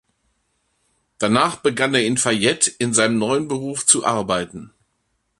[1.19, 4.73] Danach begann er in Fayette in seinem neuen Beruf zu arbeiten.